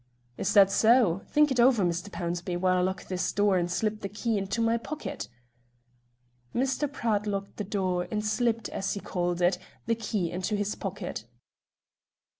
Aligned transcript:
"Is 0.35 0.53
that 0.53 0.71
so? 0.71 1.21
Think 1.27 1.51
it 1.51 1.59
over, 1.59 1.83
Mr. 1.85 2.09
Pownceby, 2.09 2.57
while 2.57 2.77
I 2.77 2.81
lock 2.81 3.07
this 3.07 3.31
door 3.31 3.59
and 3.59 3.69
slip 3.71 3.99
the 4.01 4.09
key 4.09 4.35
into 4.35 4.59
my 4.59 4.77
pocket." 4.77 5.27
Mr. 6.55 6.91
Pratt 6.91 7.27
locked 7.27 7.57
the 7.57 7.63
door 7.63 8.07
and 8.09 8.25
"slipped," 8.25 8.67
as 8.69 8.95
he 8.95 8.99
called 8.99 9.43
it, 9.43 9.59
the 9.85 9.93
key 9.93 10.31
into 10.31 10.55
his 10.55 10.73
pocket. 10.73 11.25